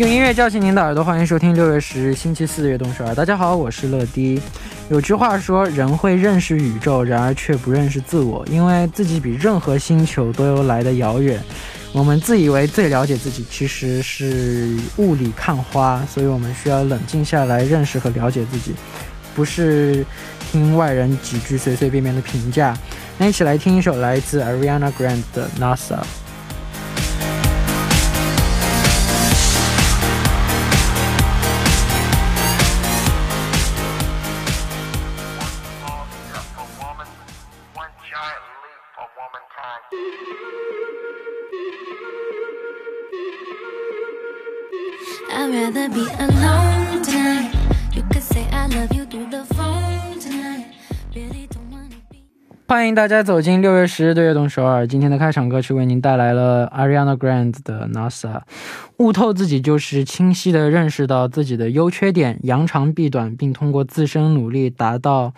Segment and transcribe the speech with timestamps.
[0.00, 3.14] 用音乐叫醒您的耳朵，欢迎收听六月十日星期四的悦动首尔。
[3.14, 4.40] 大家好，我是乐迪。
[4.88, 11.38] 有句话说，人会认识宇宙，然而却不认识自我，因为自己比任何星球都要来得遥远。
[11.92, 18.72] 我们自以为最了解自己，其实是雾里看花，所以我们需要冷静下来，认识和了解自己，
[19.34, 20.02] 不是
[20.50, 22.74] 听外人几句随随便便的评价。
[23.18, 25.98] 那一起来听一首来自 Ariana Grande 的 NASA。
[52.66, 54.84] 欢迎大家走进六月十日的悦动首尔。
[54.86, 58.42] 今天的开场歌曲为您带来了 Ariana Grande 的 NASA。
[58.96, 65.32] 悟透自己，就是清晰的认识到自己的优缺点，扬长避短，并通过自身努力达到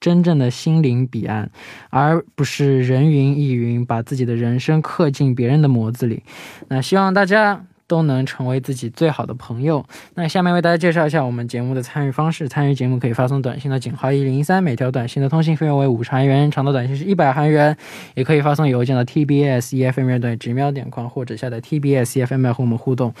[0.00, 1.50] 真正的心灵彼岸，
[1.90, 6.22] 而不是人云亦云，把自己的人生刻进别人的模子里。
[6.68, 7.66] 那希望大家。
[7.87, 9.85] 都能成为自己最好的朋友。
[10.13, 12.47] 那下面为大家介绍一下我们节目的参与方式。
[12.47, 17.75] 参与节目可以发送短信到井号一零一三，每条短信的通信费用为五十韩元，长的短信是一百韩元。
[18.13, 23.11] 也可以发送邮件到 tbs efm 乐队直瞄点 com，或者下载 tbs efm 和我们互动。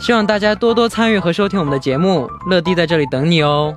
[0.00, 3.76] 希望大家多多参与和收听我们的节目，乐迪在这里等你哦。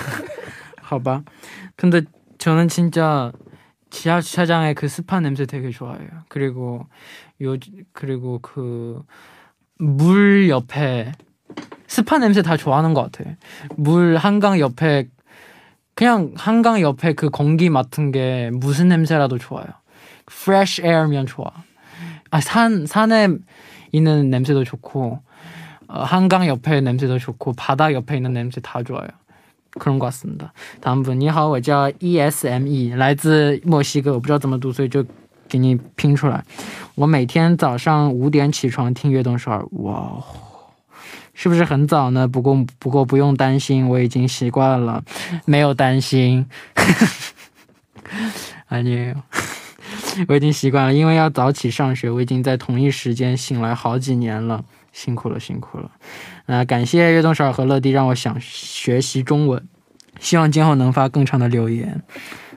[0.82, 1.22] 好吧，
[1.76, 2.02] 근데
[2.38, 3.32] 저는 진짜
[3.90, 6.08] 지하 주차장의 그 습한 냄새 되게 좋아해요.
[6.28, 6.86] 그리고
[7.42, 7.56] 요
[7.92, 9.02] 그리고 그
[9.78, 11.12] 물 옆에
[11.86, 13.30] 습한 냄새 다 좋아하는 것 같아.
[13.76, 15.08] 물 한강 옆에
[15.94, 19.66] 그냥 한강 옆에 그 공기 맡은 게 무슨 냄새라도 좋아요.
[20.30, 21.46] fresh air면 좋아.
[22.30, 23.28] 아, 산 산에
[23.92, 25.20] 있는 냄새도 좋고
[25.88, 29.06] 어, 한강 옆에 냄새도 좋고 바다 옆에 있는 냄새 다 좋아요.
[29.79, 30.51] 그런 것 같습니다.
[30.81, 35.05] 다음 분, 你好,我叫 ESME, 来自墨西哥,我不知道怎么读,所以就
[35.47, 36.43] 给你拼出来。
[36.95, 40.23] 我每天早上五点起床听悦动首尔，哇，
[41.33, 42.27] 是不是很早呢？
[42.27, 45.03] 不过不过不用担心，我已经习惯了，
[45.45, 46.45] 没有担心。
[48.69, 49.15] 아니에요
[50.27, 54.63] 我已经习惯了，因为要早起上学，我已经在同一时间醒来好几年了，
[54.96, 55.90] 辛苦了，辛苦了。
[56.46, 59.62] 那感谢悦动首尔和乐迪，让我想学习中文，
[60.18, 62.00] 希望今后能发更长的留言。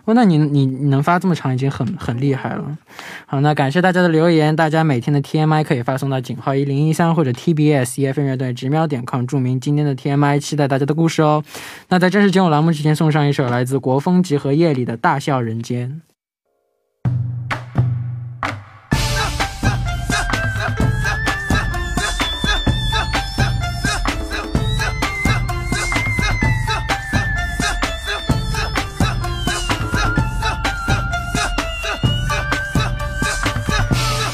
[0.05, 2.77] 哦，那你你你能发这么长，已经很很厉害了。
[3.25, 11.43] 好，那感谢大家的留言，大家每天的 TMI 可以发送到井号一零一三或者 TBS EFM 乐队直瞄点 com，注明今天的 TMI，期待大家的故事哦。
[11.89, 16.01] 那在正式进入栏目之前，送上一首来自国风集合夜里的大笑人间。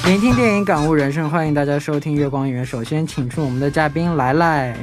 [0.06, 2.64] 聆听电影，感悟人生，欢迎大家收听《月光园》。
[2.68, 4.78] 首先，请出我们的嘉宾来来。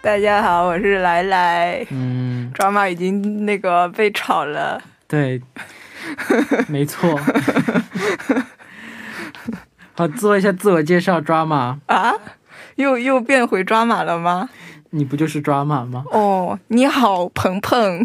[0.00, 1.86] 大家好，我是来来。
[1.90, 4.82] 嗯，抓马已经那个被炒了。
[5.06, 5.40] 对，
[6.66, 7.16] 没错。
[9.94, 12.12] 好，做一下自我介绍，抓马啊？
[12.74, 14.50] 又又变回抓马了吗？
[14.90, 16.04] 你不就是抓马吗？
[16.10, 18.04] 哦，你好，鹏鹏。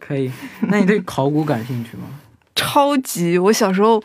[0.00, 0.32] 可以。
[0.62, 2.08] 那你对考古感兴趣吗？
[2.56, 4.02] 超级，我小时候。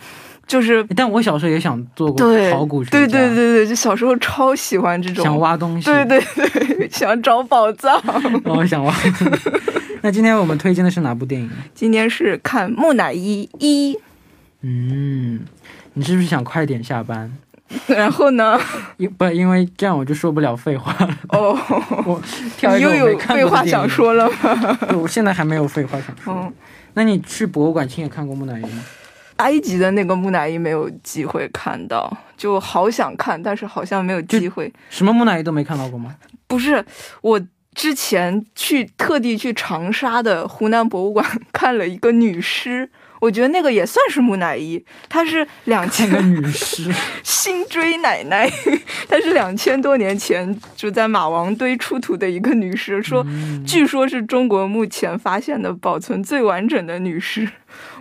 [0.48, 2.98] 就是，但我小时候也想做过考古学家。
[2.98, 5.86] 对对对对，就小时候超喜欢这种， 想挖东西。
[5.86, 8.02] 对对对，想找宝藏。
[8.46, 8.94] 我想挖。
[10.02, 11.50] 那今天我们推荐的是哪部电影？
[11.74, 13.94] 今天是看《木乃伊一》。
[14.62, 15.42] 嗯，
[15.94, 17.32] 你是不是想快点下班？
[17.88, 18.60] 然后呢？
[18.98, 21.18] 因不因为这样我就说不了废话了。
[21.30, 21.58] 哦，
[22.06, 22.22] 我
[22.76, 24.78] 你又有废话想说了吗？
[25.02, 26.34] 我现在还没有废话想说。
[26.34, 26.54] 嗯，
[26.96, 28.84] 那你去博物馆亲眼看过木乃伊吗？
[29.42, 34.72] 埃及的那个木乃伊没有机会看到，就好想看，但是好像没有机会。
[34.90, 36.16] 什么木乃伊都没看到过吗？
[36.48, 36.86] 不是，
[37.22, 37.42] 我
[37.74, 42.90] 之前去特地去长沙的湖南博物馆 看了一个女尸。
[43.22, 46.92] 我觉得那个也算是木乃伊，她是两千个女尸，
[47.24, 48.50] 辛追奶奶，
[49.08, 53.24] 她是两千多年前就在马王堆出土的一个女尸，说
[53.64, 57.48] 据说是中国目前发现的保存最完整的女尸。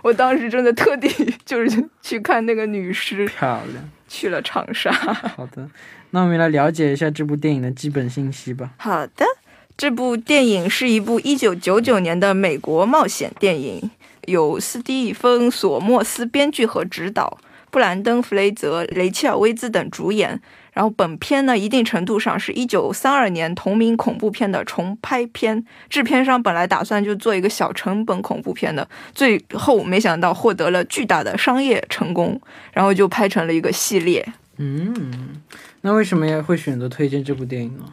[0.01, 1.07] 我当时真的特地
[1.45, 4.91] 就是去看那个女尸，漂亮，去了长沙。
[5.37, 5.69] 好的，
[6.09, 8.71] 那我们来了解一下这部电影的基本信息吧。
[8.77, 9.23] 好的，
[9.77, 13.91] 这部电影是一部一九九九年的美国冒险电影。
[14.31, 17.37] 由斯蒂芬·索莫斯编剧和执导，
[17.69, 20.41] 布兰登·弗雷泽、雷切尔·威兹等主演。
[20.73, 25.63] 然后本片呢，一定程度上是一九三二年同名恐怖片的重拍片。
[25.89, 32.39] 制片商本来打算就做一个小成本恐怖片的，最后没想到获得了巨大的商业成功，
[32.71, 34.25] 然后就拍成了一个系列。
[34.57, 35.41] 嗯，
[35.81, 37.83] 那为什么要会选择推荐这部电影呢？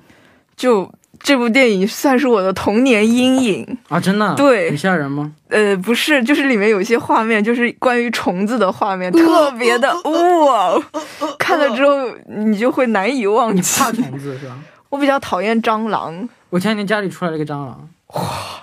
[0.57, 0.93] 就。
[1.21, 3.99] 这部电影算是我的童年阴影啊！
[4.01, 5.33] 真的，对，很吓人吗？
[5.49, 10.81] 呃，不是，就是里面有一些画面，就是关于虫子的画面， 特别的 哇！
[11.39, 13.57] 看了之后你就会难以忘记。
[13.57, 14.57] 你怕虫子是吧？
[14.91, 16.29] 我比较讨厌蟑螂。
[16.51, 18.23] 我前两天家里出来了一个蟑螂，哇！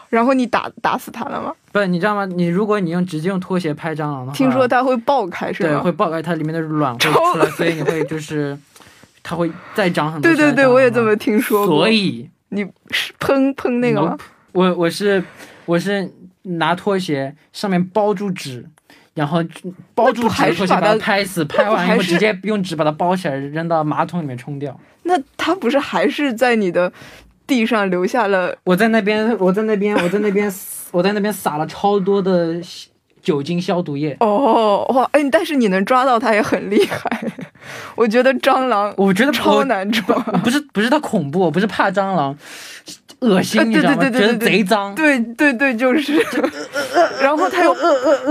[0.10, 1.52] 然后你打打死它了吗？
[1.72, 2.26] 不是，你知道吗？
[2.26, 5.70] 你如果你用直接用拖鞋拍蟑螂的话，听说它会爆开，是吗？
[5.70, 8.58] 对，会爆开，它里面的卵会出来，所以你会就是
[9.22, 10.32] 它会再长很多。
[10.32, 11.78] 对对对，我也这么听说过。
[11.78, 12.30] 所以。
[12.50, 14.18] 你是喷喷那个吗？
[14.52, 15.24] 我我是
[15.66, 16.12] 我是
[16.44, 18.66] 拿拖鞋上面包住纸，
[19.14, 19.44] 然后
[19.94, 24.80] 包住纸拖鞋把它拍死，拍完以后直接用纸把它包起来扔到马桶里面冲掉。
[25.04, 26.92] 那它不是还是在你的
[27.46, 28.58] 地上留下了？
[28.64, 30.52] 我在那边，我在那边，我在那边，
[30.92, 32.62] 我在那边撒了超多的。
[33.26, 37.32] 酒精消毒液哦哇哎，但是你能抓到它也很厉害。
[37.96, 40.16] 我觉得蟑螂，我觉得超难抓。
[40.44, 42.38] 不是不是它恐怖，不是怕蟑螂，
[43.22, 44.10] 恶心，你知道吗？
[44.12, 44.94] 觉得贼脏。
[44.94, 46.14] 对对对，就是。
[47.20, 47.76] 然后它又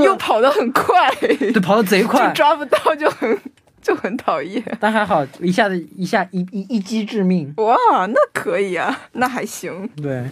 [0.05, 3.37] 又跑得很快，对，跑得贼快，抓不到就很
[3.83, 4.63] 就很讨厌。
[4.79, 7.53] 但还好，一下子一下一一一击致命。
[7.57, 9.89] 哇，那可以啊，那还行。
[10.01, 10.25] 对。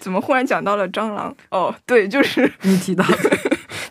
[0.00, 1.34] 怎么忽然讲到了蟑螂？
[1.50, 3.14] 哦，对，就是你提到的。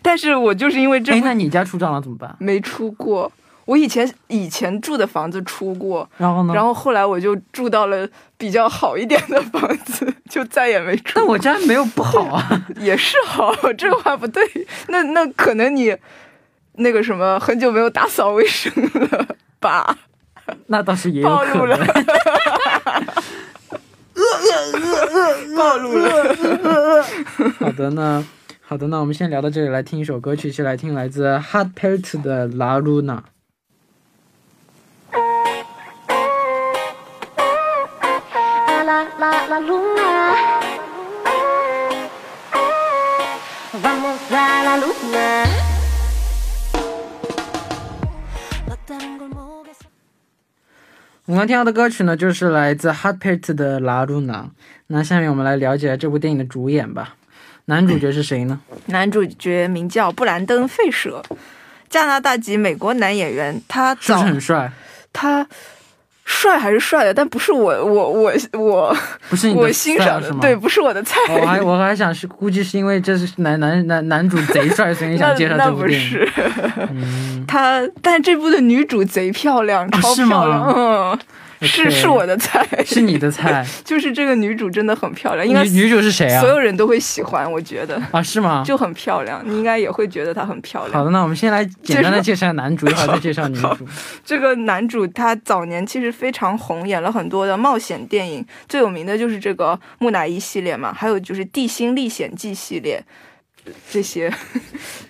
[0.04, 1.12] 但是我就是因为这……
[1.14, 2.36] 哎，那你家出蟑螂怎么办？
[2.38, 3.32] 没出过。
[3.64, 6.52] 我以前以前住的房子出过，然后呢？
[6.52, 8.06] 然后后来我就住到了
[8.36, 11.18] 比较好一点的房子， 就再也没出。
[11.18, 12.46] 那我家没有不好啊，
[12.76, 14.42] 也是好， 这话不对。
[14.88, 15.96] 那那可能你
[16.74, 19.26] 那个什么很久没有打扫卫生了
[19.58, 19.96] 吧？
[20.66, 21.86] 那倒是也有可暴露了能。
[25.56, 27.02] 暴露了。
[27.58, 28.22] 好的呢，
[28.66, 33.20] 好的，那我们先聊到这里，来听一首歌曲，先来听来自 Hard Pelt 的 La Luna。
[39.18, 39.90] La, la luna,
[44.30, 45.46] 来 la luna.
[51.26, 54.42] 我们听到的歌曲呢，就是来自 h a r p e t 的《La Luna》。
[54.88, 57.16] 那下面我们来了解这部电影的主演吧。
[57.66, 58.60] 男主角是谁呢？
[58.86, 61.22] 男主角名叫布兰登·费舍，
[61.88, 63.60] 加拿大籍美国男演员。
[63.66, 64.70] 他是不是很帅？
[65.12, 65.46] 他
[66.26, 68.96] 帅还是帅的，但不是我我我我
[69.30, 70.20] 不是你我欣赏？
[70.20, 71.18] 的对，不是我的菜。
[71.28, 76.08] 哦我还我还想是，估计是因为这是男男男男主贼帅，所以想介绍这部电影。
[76.08, 76.28] 是
[76.90, 81.18] 嗯，他，但这部的女主贼漂亮，超漂亮，嗯，
[81.64, 83.66] 是是我的菜， 是你的菜。
[83.84, 86.48] 就是这个女主真的很漂亮，应该女女主是谁啊所？
[86.48, 88.62] 有人都会喜欢，我觉得啊，是吗？
[88.64, 90.92] 就很漂亮，你应该也会觉得她很漂亮。
[90.92, 93.68] 好的，那我们先来简单的介绍男主，一会儿再介绍女主。
[94.24, 103.02] 这个男主他早年其实非常红，演了很多的冒险电影，最有名的就是这个木乃伊系列嘛，还有就是《地心历险记》系列，
[103.90, 104.32] 这些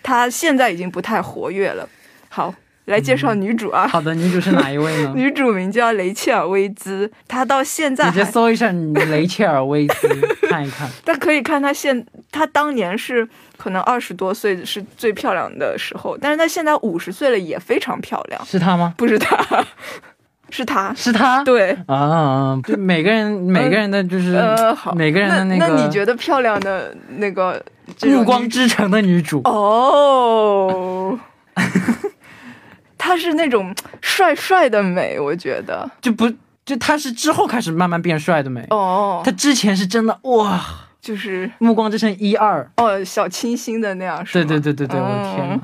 [0.02, 1.88] 他现在已经不太活跃了。
[2.28, 2.54] 好，
[2.86, 3.86] 来介绍女主啊。
[3.88, 5.12] 好的，女主是哪一位呢？
[5.16, 8.70] 女主名叫雷切尔·薇兹，她到现在直接，搜一下
[9.10, 10.08] 雷切尔·薇兹，
[10.48, 10.88] 看一看。
[11.04, 13.26] 但可以看她现，她当年是
[13.56, 18.94] 可能二十多岁是最漂亮的时候，但是她现在五十岁了也非常漂亮，是她吗？
[18.96, 19.64] 不是她，
[20.50, 21.42] 是她，是他。
[21.42, 27.60] 对，啊，就每个人每个人的就是呃，好，每个人的那个那你觉得漂亮的那个
[28.02, 31.18] 暮光之城的女主，哦，
[33.04, 36.26] 她是那种 帅帅的美，我觉得就不
[36.64, 38.66] 就他是之后开始慢慢变帅的美。
[38.70, 40.64] 哦他，之前是真的哇，
[41.04, 45.60] 就是暮光之城一二，哦小清新的那样，是对吗对对对对，我的天嗯呐，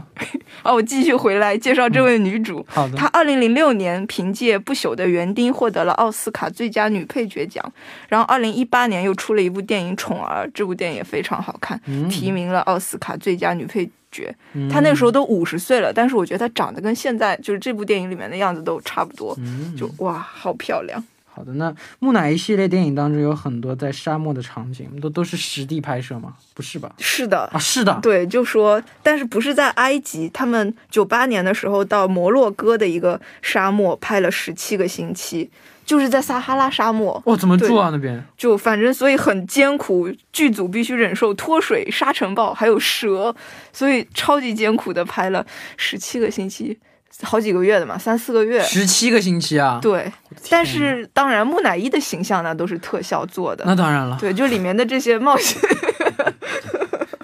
[0.65, 2.63] 哦，我继续回来介绍这位女主。
[2.69, 7.65] 好的她，二零零六年凭借《不朽的园丁》获得了奥斯卡最佳女配角奖，
[8.11, 14.31] 然后二零一八年又出了一部电影《宠儿》，这部电影也非常好看，嗯提名了奥斯卡最佳女配角。
[14.53, 21.03] 嗯她那时候都五十岁了，但是我觉得她长得跟现在就是这部电影里面的样子都差不多，嗯就哇，好漂亮。
[21.41, 26.35] 好的，那木乃伊系列电影当中有很多在沙漠的场景，都都是实地拍摄吗？
[26.53, 26.93] 不是吧？
[26.99, 30.29] 是的，啊，是的，对，就说，但是不是在埃及？
[30.35, 35.49] 他们九八年的时候到摩洛哥的一个沙漠拍了十七个星期，
[35.87, 37.23] 就是在撒哈拉沙漠。
[37.25, 38.23] 哇，怎么住啊那边？
[38.37, 43.35] 就反正所以很艰苦，剧组必须忍受脱水、沙尘暴还有蛇，
[43.73, 45.47] 所以超级艰苦的拍了
[45.79, 46.79] 十七个星期，
[47.23, 48.63] 好几个月的嘛，三四个月。
[48.63, 49.79] 十七个星期啊！
[49.83, 50.11] 对，
[50.49, 53.65] 但是当然木乃伊的形象呢都是特效做的。
[53.67, 55.61] 那当然了，对，就里面的这些冒险，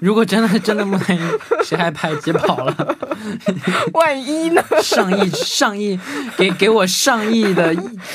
[0.00, 2.14] 如果真的真的木乃伊，谁还拍？
[2.16, 2.96] 别跑了！
[3.94, 4.62] 万一呢？
[4.82, 5.98] 上亿上亿，
[6.36, 7.74] 给给我上亿的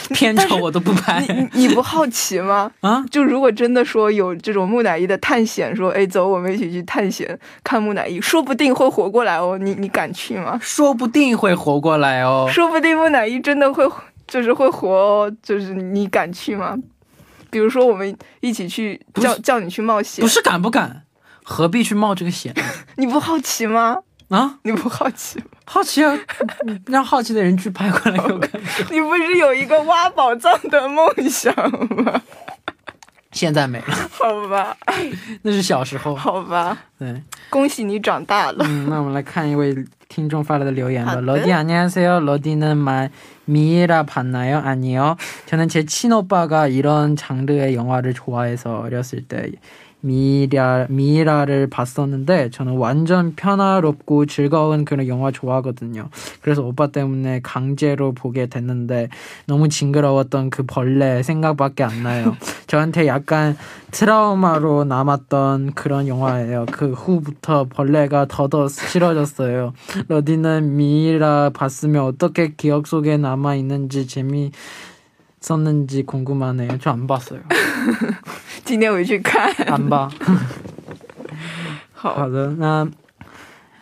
[0.09, 2.71] 片酬我都不拍你你不好奇吗？
[2.81, 3.03] 啊！
[3.09, 9.57] 就如果真的说有这种木乃伊的探险，说哎走，我们一起去探险看木乃伊，说不定会活过来哦。
[9.59, 10.59] 你你敢去吗？
[10.61, 12.47] 说不定会活过来哦。
[12.51, 13.83] 说不定木乃伊真的会
[14.27, 16.77] 就是会活哦，就是你敢去吗？
[17.49, 21.01] 比如说我们一起去叫叫你去冒险不，是敢不敢，
[21.42, 22.62] 何必去冒这个险呢
[22.96, 23.98] 你不好奇吗？
[24.28, 24.58] 啊？
[24.62, 25.46] 你不好奇吗？
[25.64, 26.16] 好奇啊，
[26.86, 28.60] 让好奇的人去拍过来给我看。
[28.90, 31.54] 你不是有一个挖宝藏的梦想
[32.04, 32.20] 吗？
[33.32, 34.76] 现在没了，好吧，
[35.42, 36.14] 那是小时候。
[36.16, 38.64] 好吧，对，恭喜你长大了。
[38.66, 39.76] 嗯，那我们来看一位
[40.08, 41.12] 听众发来的留言吧。
[41.12, 42.20] 好的 러디 안녕하세요.
[42.20, 43.10] 러디는 말
[43.44, 44.58] 미이라 봤나요?
[44.64, 45.18] 아니요.
[45.44, 49.52] 저는 제 친오빠가 이런 장르의 영화를 좋아해서 어렸을 때
[50.01, 56.09] 미라 미라를 봤었는데 저는 완전 편안롭고 즐거운 그런 영화 좋아하거든요.
[56.41, 59.09] 그래서 오빠 때문에 강제로 보게 됐는데
[59.45, 62.35] 너무 징그러웠던 그 벌레 생각밖에 안 나요.
[62.67, 63.55] 저한테 약간
[63.91, 66.65] 트라우마로 남았던 그런 영화예요.
[66.71, 69.73] 그 후부터 벌레가 더더 싫어졌어요.
[70.07, 76.77] 러디는 미라 봤으면 어떻게 기억 속에 남아 있는지 재미있었는지 궁금하네요.
[76.79, 77.41] 저 안 봤어요.
[78.71, 80.09] 今天回去看，看吧.
[81.91, 82.87] 好好的，那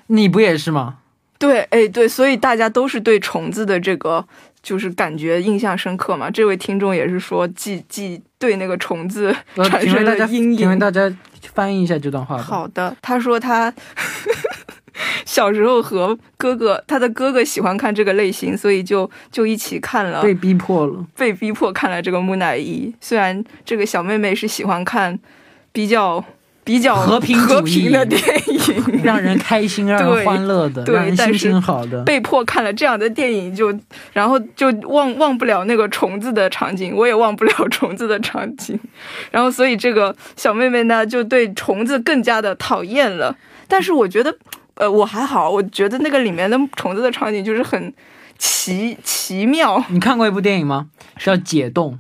[0.08, 0.96] 你不也是吗？
[1.38, 4.26] 对，哎，对，所以大家都是对虫子的这个
[4.64, 6.32] 就是感觉印象深刻嘛。
[6.32, 10.62] 这位听众也是说，既既对那个虫子呃产生了阴影。
[10.62, 11.08] 因为大家
[11.54, 12.36] 翻译一下这段话。
[12.40, 13.72] 好的，他说他
[15.26, 21.06] 小时候和哥哥，他的哥哥喜欢看这个类型，所以就就一起看了，被逼迫了。
[21.18, 22.94] 被逼迫看了这个木乃伊。
[23.00, 25.18] 虽然这个小妹妹是喜欢看
[25.72, 26.24] 比较
[26.64, 32.04] 比较和平和平的电影，让人开心、让人欢乐的、对让人心情好的。
[32.04, 33.74] 被迫看了这样的电影就，
[34.14, 38.80] 然后就忘忘不了那个虫子的场景，我也忘不了虫子的场景，
[39.32, 43.36] 然后所以这个小妹妹呢就对虫子更加的讨厌了。
[43.68, 44.36] 但是我觉得，
[44.80, 47.94] 呃，我还好，我觉得那个里面的虫子的场景就是很
[48.38, 50.88] 奇奇妙，你看过一部电影吗？
[51.18, 51.94] 是叫《解冻》，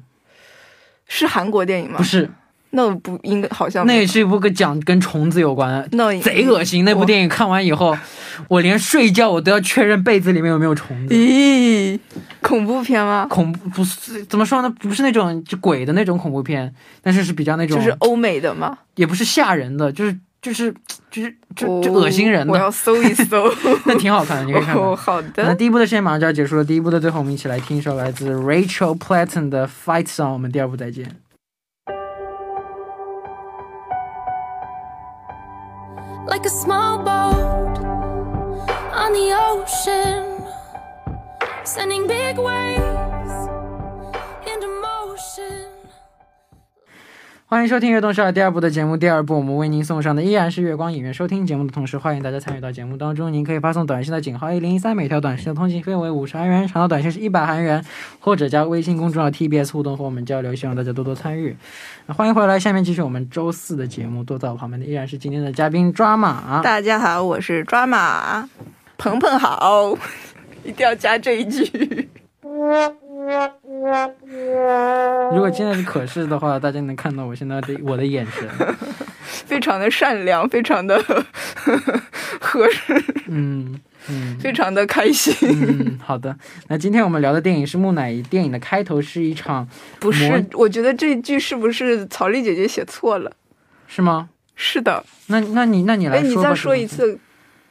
[1.06, 1.98] 是韩国电影吗？
[1.98, 2.30] 不，是，
[2.70, 6.86] 那不应该好像那也是一部个讲跟虫子有关的，那贼恶心。
[6.86, 7.98] 那部电影看完以后，
[8.48, 11.14] 我连睡觉我都要确认被子里面有没有虫子。
[11.14, 12.00] 咦，
[12.42, 13.28] 恐怖片吗？
[13.30, 14.70] 恐怖不是怎么说呢？
[14.80, 18.78] 不是那种就鬼的那种恐怖片，但是是比较那种，就是欧美的吗？
[18.96, 20.74] 也不是吓人的，就是就是
[21.12, 23.52] 就是就就哦恶心人我要，搜一搜。
[23.86, 24.84] 那挺好看的，你可以看看。
[24.84, 25.54] 哦，好那。
[25.54, 30.30] 第一部的时间马上就要结束了，第一部的最后，我们一起来听一首来自 Rachel Platten 的《Fight Song》。
[30.34, 31.18] 我们第二部再见。
[36.30, 37.80] like a small boat
[38.94, 40.44] on the ocean,
[41.66, 42.89] sending big waves
[47.52, 48.96] 欢迎收听《悦动少儿》第二部的节目。
[48.96, 51.12] 第二部我们为您送上的依然是月光影院。
[51.12, 53.34] 收听节目的同时，欢迎大家参与到节目当中。
[53.34, 57.84] 您可以发送短信的井号一零一三，每条短信的通信费为五十韩元，长的短信是一百韩元，
[58.20, 60.54] 或者加微信公众号 TBS 互动和我们交流。
[60.54, 61.58] 希望大家多多参与。
[62.06, 64.24] 欢迎回来，下面继续我们周四的节目。
[64.24, 66.62] 坐在我旁边的依然是今天的嘉宾抓马。
[66.62, 68.48] 大家好，我是抓马，
[69.00, 69.98] 鹏鹏好，
[70.64, 72.10] 一定要加这一句。
[75.34, 78.48] 如果现在是可视的话，大家能看到我现在的我的眼神。
[79.46, 81.02] 非常的善良，非常的
[82.40, 84.38] 和 适，嗯嗯。
[84.40, 85.34] 非常的开心。
[85.42, 86.36] 嗯，好的。
[86.68, 89.68] 那今天我们聊的电影是《木乃伊》，电影的开头是一场，
[90.00, 93.32] 不是魔，我觉得这句是不是曹丽姐姐写错了？
[93.88, 94.30] 是吗？
[94.56, 96.50] 是的，那那你那你来哎，你说吧。
[96.50, 97.18] 再说一次。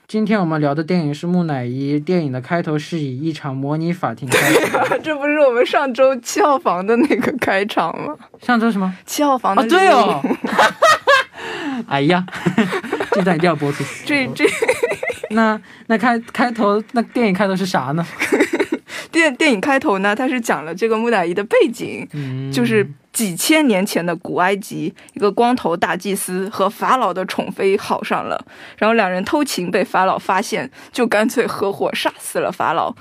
[0.09, 4.99] 今天我们聊的电影是《木乃伊》，电影的开头是以一场模拟法庭开始的。
[5.05, 8.17] 这不是我们上周七号房的那个开场吗？
[8.41, 8.91] 上周什么？
[9.05, 10.23] 七号房的哦，对哦。
[11.87, 12.25] 哎呀，
[13.13, 14.07] 这段一定要播出去。
[14.07, 14.47] 这这
[15.29, 18.03] 那那开开头那电影开头是啥呢？
[19.11, 28.45] 电电影开头呢，它是讲了这个木乃伊的背景，嗯，就是几千年前的古埃及，一个光头大祭司和法老的宠妃好上了，
[28.77, 32.95] 然后两人偷情被法老发现，就干脆合伙杀死了法老。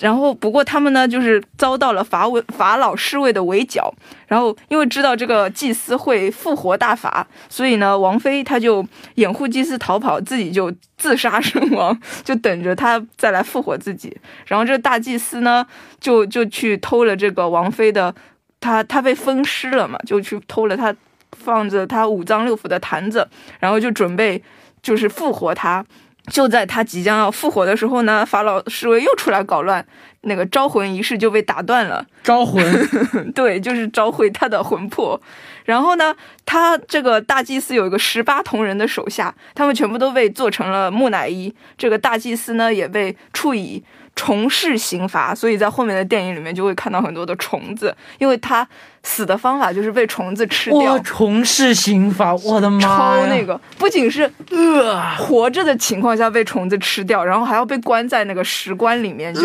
[0.00, 3.92] 然后，不过他们呢，就是遭到了法卫法老侍卫的围剿。
[4.26, 8.84] 然后，因为知道这个祭司会复活大法，所以呢，王妃她就
[9.16, 14.16] 掩护祭司逃跑，自己就自杀身亡，就等着他再来复活自己。
[14.46, 15.66] 然后这大祭司呢，
[16.00, 18.14] 就就去偷了这个王妃的，
[18.58, 20.94] 他他被分尸了嘛，就去偷了他
[21.32, 24.42] 放着他五脏六腑的坛子，然后就准备
[24.80, 25.84] 就是复活他。
[26.26, 29.84] 就在他即将要复活的时候呢，法老侍卫又出来搞乱，
[30.22, 32.06] 那个招魂仪式就被打断了。
[32.22, 32.62] 招魂。
[33.34, 35.20] 对，就是召回他的魂魄。
[35.64, 41.54] 然后呢，他这个大祭司有一个十八铜人的手下，他们全部都被做成了木乃伊。
[41.78, 43.82] 这个大祭司呢，也被处以
[44.16, 48.66] 虫式刑罚，所以在后面的电影里面就会看到很多的虫子，因为他
[49.02, 50.98] 死的方法就是被虫子吃掉哇，。
[51.00, 52.86] 虫式刑罚，我的妈呀！
[52.86, 59.40] 超那个，不仅是呃活着的情况下被虫子吃掉，然后还要被关在那个石棺里面，就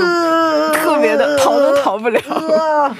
[0.73, 2.95] 特别的逃都逃不了。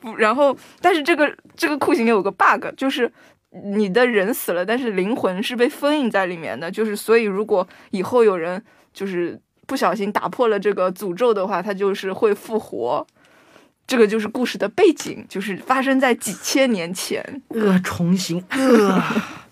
[0.00, 3.10] 不 然后，但是这个这个酷刑有个 bug，就是
[3.64, 8.60] 你的人死了，但是灵魂是被封印在里面的，就是所以如果以后有人
[8.92, 9.38] 就是
[9.72, 13.06] 不小心打破了这个诅咒的话，他就是会复活。
[13.86, 17.24] 这个就是故事的背景，就是发生在几千年前。
[17.48, 19.02] 呃，重新，呃。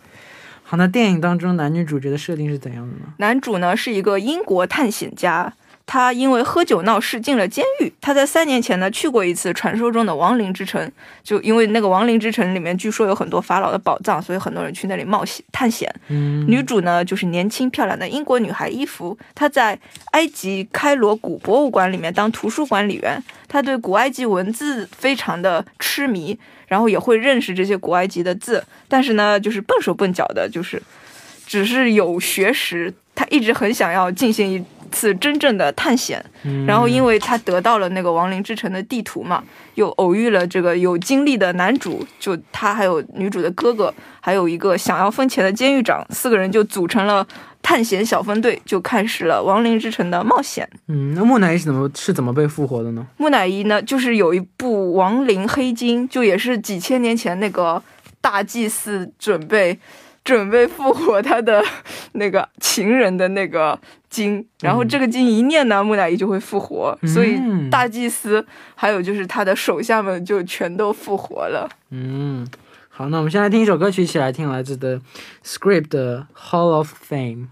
[0.63, 3.15] 好，那电影当中男女主角的设定是怎样的呢？
[3.17, 5.55] 男主呢是一个英国探险家，
[5.93, 7.93] 他因为喝酒闹事进了监狱。
[8.01, 10.81] 他在三年前呢去过一次传说中的亡灵之城，
[11.25, 15.93] 就因为那个亡灵之城里面据说有很多法老的宝藏，所以很多人去那里冒险探险。
[16.07, 19.77] 嗯，女主呢就是年轻漂亮的英国女孩伊芙，她在
[20.13, 30.81] 埃及开罗古博物馆里面当图书管理员，她对古埃及文字非常的痴迷，然后也会认识这些古埃及的字，但是呢就是笨手笨脚的，就是
[31.49, 36.25] 只是有学识，她一直很想要进行一次真正的探险。
[36.45, 39.43] 嗯然后因为他得到了那个亡灵之城的地图嘛，
[39.75, 47.27] 又偶遇了这个有经历的男主，就他还有女主的哥哥，还有一个想要分钱的监狱长，四个人就组成了
[47.61, 50.69] 探险小分队，就开始了亡灵之城的冒险。
[50.89, 53.07] 嗯，那木乃伊是怎么是怎么被复活的呢？
[53.17, 57.83] 木乃伊呢，就是有一部《亡灵黑金》，就也是几千年前那个
[58.21, 59.79] 大祭司准备
[60.25, 61.63] 准备复活他的
[62.13, 63.79] 那个情人的那个
[64.11, 68.45] 经，然后这个经一念呢，木乃伊就会复活，所以嗯大祭司
[68.75, 71.71] 还有就是他的手下们就全都复活了。
[71.91, 72.47] 嗯，
[72.89, 75.01] 好，那我们先来听一首歌曲，一起来听来自的
[75.45, 77.47] Script 的 Hall of Fame。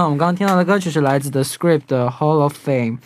[0.00, 2.96] 那我们刚刚听到的歌曲是来自 The Script 的 Hall of Fame。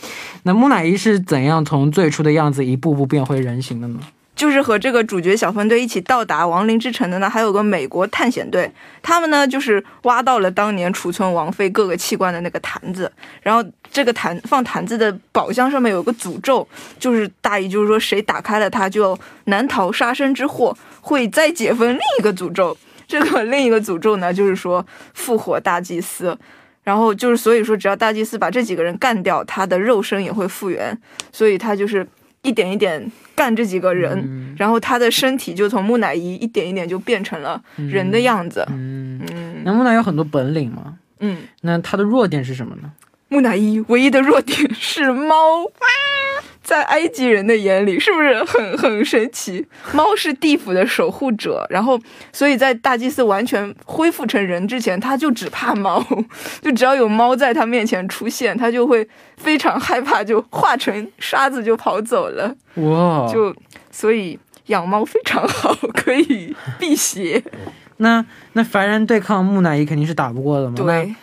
[0.44, 3.98] 那木乃伊是怎样从最初的样子一步步变回人形的呢？
[4.36, 8.70] 就是和这个主角小分队一起到达亡灵之城的呢，还有个美国探险队，
[9.02, 13.10] 他们呢就是挖到了当年储存王妃各个器官的那个坛子，
[13.42, 16.64] 然后这个坛放坛子的宝箱上面有个诅咒，
[17.00, 22.76] 就是大意就是说谁打开了它就难逃杀身之祸，会再解封另一个诅咒。
[23.08, 26.38] 这个另一个诅咒呢，就是说复活大祭司。
[26.84, 30.96] 然后就是，所以说，只要大祭司把这几个人干掉，他的肉身也会复原。
[31.32, 32.06] 所以他就是
[32.42, 38.64] 一点一点干这几个人，嗯然后他的身体就从木乃伊一点一点就变成了人的样子。
[38.68, 40.98] 嗯，嗯那木乃伊有很多本领吗？
[41.20, 42.92] 嗯，那他的弱点是什么呢？
[43.28, 45.64] 木乃伊唯一的弱点是猫。
[46.64, 49.64] 在埃及人的眼里，是不是很很神奇？
[49.92, 52.00] 猫是地府的守护者，然后
[52.32, 56.04] 所以在大祭司完全恢复成人之前，他就只怕猫，
[56.62, 62.56] 就只要有猫在他面前出现，他就会非常害怕，就化成沙子就跑走了。
[62.76, 63.54] 哇，就
[63.90, 67.42] 所以养猫非常好， 可以辟邪。
[67.98, 68.24] 那
[68.54, 70.74] 那凡人对抗木乃伊肯定是打不过的嘛？
[70.76, 71.14] 对，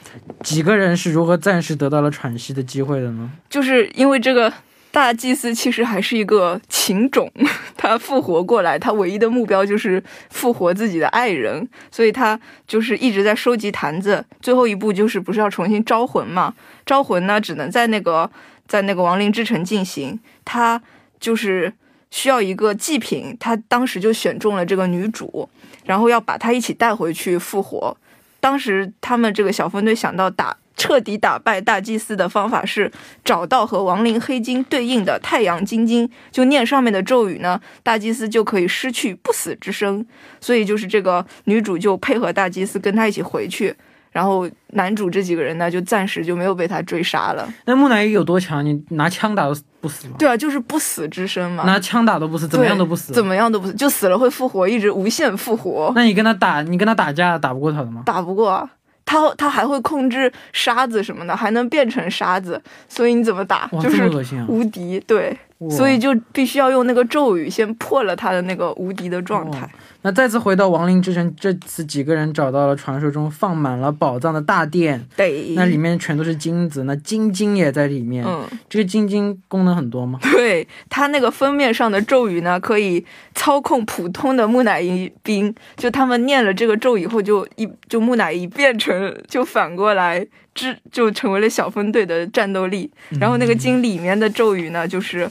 [0.42, 3.30] 几个人是如何暂时得到了喘息的机会的呢？
[3.50, 4.54] 就是因为这个
[4.92, 7.32] 大祭司其实还是一个情种，
[7.78, 14.26] 他复活过来，他唯一的目标就是复活自己的爱人，所以他就是一直在收集坛子。
[14.42, 16.54] 最后一步就是不是要重新招魂嘛？
[16.86, 18.30] 招魂呢，只能在那个
[18.68, 20.82] 在那个亡灵之城进行，他
[21.20, 21.74] 就是。
[22.14, 25.48] 需要一个祭品，他当时就选中了这个女主，
[25.86, 27.96] 然后要把她一起带回去复活。
[28.42, 32.92] 当时他们这个小分队想到打彻底打败大祭司的方法是
[33.24, 40.04] 找到和亡灵黑金对应的太阳金晶，就念上面的咒语呢，大祭司就可以失去不死之身。
[40.40, 43.76] 所以就是这个女主就配合大祭司跟他一起回去，
[44.12, 47.48] 然后男主这几个人呢就暂时就没有被他追杀了。
[47.66, 48.66] 那木乃伊有多强？
[48.66, 50.16] 你拿枪打都不死吗？
[50.18, 53.14] 对啊，就是不死之身嘛，拿枪打都不死，怎么样都不死。
[53.14, 55.92] 怎么样都不死，就死了会复活，一直无限复活。
[55.94, 58.02] 那你跟他打，你跟他打架打不过他的吗？
[58.04, 58.68] 打不过啊，
[59.12, 64.10] 他他还会控制沙子什么的，还能变成沙子，所以你怎么打，就是！
[64.48, 65.04] 无敌。
[65.06, 65.38] 对，哇
[65.70, 69.70] 所以就必须要用那个咒语先破了他的那个无敌的状态。
[70.04, 78.26] 那再次回到亡灵之城，这次几个人找到了传说中放满了宝藏的大殿，对，那里面全都是金子，那金晶也在里面。
[78.26, 80.18] 嗯，这个金晶功能很多吗？
[80.34, 90.26] 对它那个封面上的咒语呢，可以操控普通的木乃伊兵，就他们念了这个咒以后就，一就木乃伊变成就反过来。
[90.54, 95.30] 之就成为了小分队的战斗力，然后那个经里面的咒语呢，就是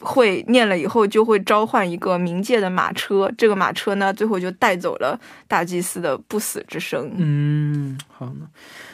[0.00, 7.10] 会念了以后就会召唤一个冥界的马车，这个马车呢最后就带走了大祭司的不死之身。
[7.16, 8.48] 嗯，好呢。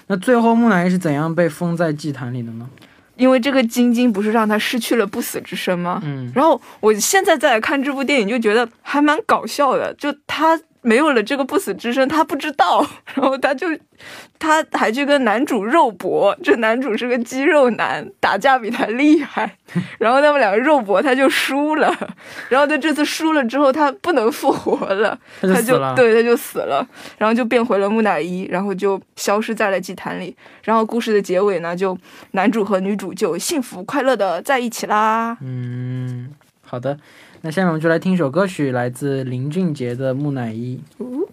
[0.09, 2.69] 那最后木乃伊是怎样被封在祭坛里的呢？
[3.17, 6.01] 因为这个晶晶不是让他失去了不死之身吗？
[6.03, 9.95] 嗯，然后我现在再来看这部电影，就觉得还蛮搞笑的。
[9.95, 13.67] 就他没有了这个不死之身，他不知道， 然后他就
[14.39, 19.57] 他还去跟男主肉搏，这男主是个肌肉男，打架比他厉害，
[19.99, 21.95] 然后他们两个肉搏，他就输了。
[22.49, 25.81] 然后他这次输了之后，他不能复活了，他就。
[25.95, 26.87] 对，他就死了，
[27.19, 30.35] 然后就变回了木乃伊，然后就消失在了祭坛里。
[30.65, 31.97] 然后故事的结尾呢，就
[32.33, 35.37] 男主和女主就幸福快乐的在一起啦。
[35.43, 36.33] 嗯，
[36.65, 36.99] 好的。
[37.45, 40.81] 那下面我们就来听一首歌曲，来自林俊杰的《木乃伊》。
[41.05, 41.29] 呜，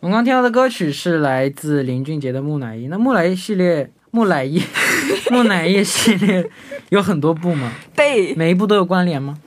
[0.00, 2.86] 我们刚听到的歌曲是来自林俊杰的《木乃伊》。
[2.88, 4.60] 那木乃伊系列，木乃伊，
[5.30, 6.44] 木乃伊系列
[6.88, 7.70] 有很多部吗？
[7.94, 9.38] 对每一部都有关联吗？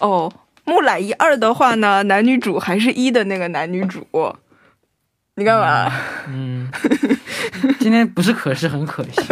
[0.00, 0.30] 哦，
[0.66, 4.06] 木乃伊二的话呢，男女主还是一的那个男女主，
[5.38, 5.88] 你干嘛？
[6.26, 6.68] 嗯，
[7.78, 9.22] 今天不是可是很可惜，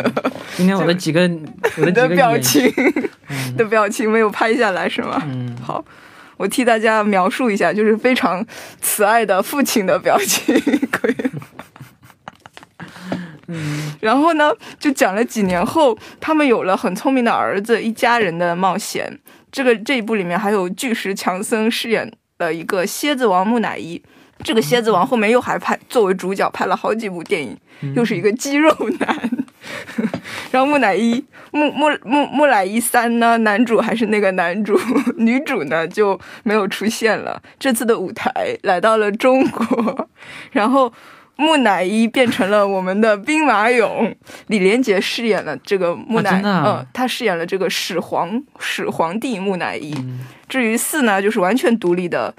[0.57, 1.29] 今天我的几个
[1.79, 2.73] 我的表情
[3.29, 5.21] 嗯的表情没有拍下来是吗？
[5.27, 5.85] 嗯，好，
[6.37, 8.47] 我替大家描述一下，就是非常
[8.81, 10.55] 慈爱的父亲的表情，
[10.93, 11.43] 可以吗。
[13.49, 19.19] 嗯然后呢，就讲了几年后，他们有了很聪明的儿子，一家人的冒险。
[19.51, 24.01] 这个这一部里面还有巨石强森饰演的一个蝎子王木乃伊。
[24.45, 27.57] 这个蝎子王后面又还拍作为主角拍了好几部电影，
[27.95, 28.71] 又是一个肌肉
[29.01, 29.31] 男。
[30.53, 34.79] 然后木乃伊木木木木乃伊三呢，男主还是那个男主，
[35.19, 37.43] 女主呢就没有出现了。
[37.59, 38.31] 这次的舞台
[38.63, 40.09] 来到了中国，
[40.53, 40.93] 然后
[41.35, 44.15] 木乃伊变成了我们的兵马俑，
[44.47, 49.93] 李连杰饰演了这个木乃，啊啊嗯，他饰演了这个始皇始皇帝木乃伊。
[49.99, 52.33] 嗯至于四呢，就是完全独立的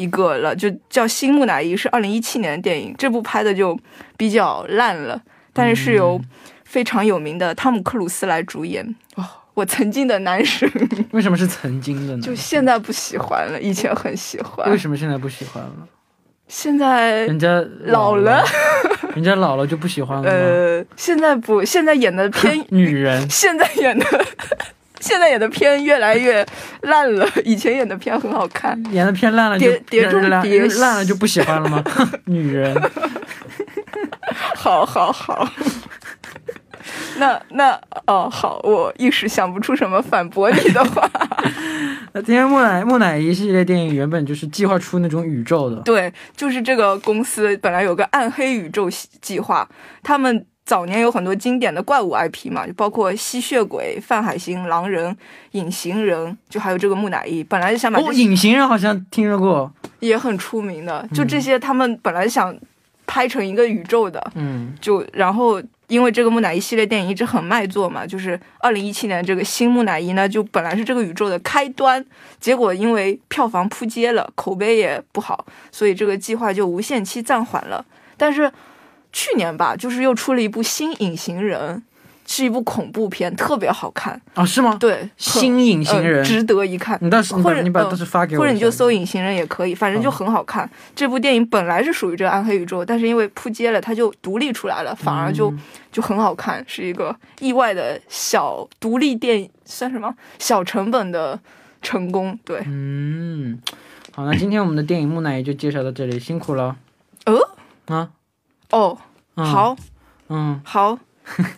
[0.00, 2.94] 一个了，就叫《新木乃伊》，是二零一七年的电影。
[2.96, 3.78] 这部拍的就
[4.16, 5.20] 比较烂了，
[5.52, 6.18] 但是是由
[6.64, 8.94] 非常有名的汤姆克鲁斯来主演。
[9.16, 10.66] 哦， 我曾经的男神，
[11.12, 12.22] 为什么是曾经的呢？
[12.24, 15.72] 就现在不喜欢了，以前很喜欢为，什么现在不喜欢了？
[16.48, 18.44] 现在人家老了了，
[19.14, 20.30] 人家老了就不喜欢了吗？
[20.34, 24.04] 呃，现在不，现在演的偏女人，现在演的。
[25.00, 26.44] 现在演的片越来越
[26.82, 28.80] 烂了，以前演的片很好看。
[28.92, 31.82] 演的片烂了就碟碟中烂谍烂了就不喜欢了吗？
[32.26, 32.74] 女人，
[34.54, 35.48] 好好好，
[37.18, 41.08] 那那哦好，我一时想不出什么反驳你的话。
[42.12, 49.68] 那今天木乃木乃伊系列电影原本就是计划出那种宇宙的，对，就是这个公司本来有个暗黑宇宙计划，
[50.02, 55.16] 他们早年有很多经典的怪物 IP 嘛，就包括吸血鬼、范海辛、狼人、
[55.50, 62.56] 隐形人，就还有这个木乃伊，本来是想把哦，隐形人好像听说过，也很出名的，就这些他们本来想
[63.04, 64.72] 拍成一个宇宙的，嗯。
[64.80, 72.04] 就然后因为这个木乃伊系列电影一直很卖座嘛，就是二零一七年这个新木乃伊呢，就本来是这个宇宙的开端，
[72.38, 77.84] 结果因为票房扑街了，口碑也不好，所以这个计划就无限期暂缓了。
[78.16, 78.52] 但是
[79.12, 81.82] 去年吧，就是又出了一部新隐形人，
[82.26, 84.76] 是一部恐怖片，特别好看，啊是吗？
[84.78, 86.22] 对，新隐形人？
[86.22, 86.98] 嗯，值得一看。
[87.02, 90.12] 你倒是你或者你把嗯倒是发给我或者你就搜隐形人也可以，反正就嗯。
[90.12, 90.70] 很好看。
[90.94, 95.60] 这部电影本来是属于这个暗黑宇宙，但是因为扑街了，它就独立出来了，反而就、嗯。
[95.90, 100.14] 就很好看，是一个意外的小独立电影，算什么？
[100.38, 101.36] 小成本的
[101.82, 102.38] 成功。
[102.44, 103.60] 对，嗯，
[104.14, 106.76] 好，那今天我们的电影木乃伊就介绍到这里，辛苦了。
[107.24, 107.36] 呃，
[107.86, 108.10] 啊，
[108.70, 108.96] 哦，
[109.36, 109.76] 嗯好，
[110.28, 110.98] 嗯，好。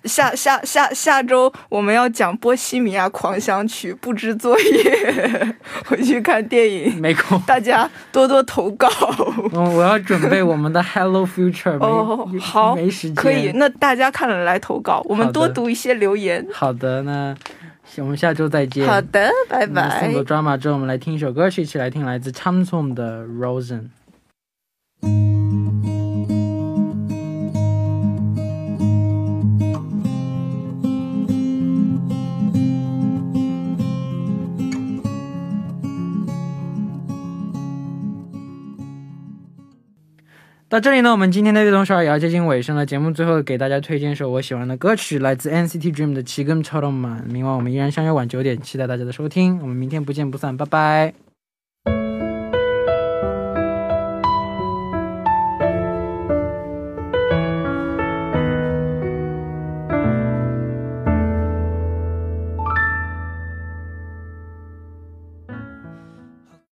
[0.05, 5.57] 下下下下周我们要讲《波西米亚狂想曲》，布置作业，
[5.89, 7.41] 回去看电影，没空。
[7.47, 8.87] 大家多多投稿。
[9.55, 13.15] 嗯，我要准备我们的 Hello Future， 没哦，好，没时间。
[13.15, 13.51] 可以。
[13.55, 16.47] 那大家看了来投稿，我们多读一些留言。
[16.53, 17.35] 好的，那
[17.97, 18.87] 我们下周再见。
[18.87, 20.13] 好的，拜拜送。
[20.13, 22.31] 走 drama 之后，我们来听一首歌曲，一起来听来自
[22.95, 23.89] 的 Rosen。
[40.73, 42.87] 到这里呢，我们今天的月动十二也要接近尾声了。
[42.87, 47.23] 节目最后给大家推荐一首我喜欢的歌曲，来自 NCT Dream 的《七根超动漫》。
[47.31, 49.61] 明晚我们依然相约晚九点，期待大家的收听。
[49.61, 51.32] 我们明天不见不散，拜拜。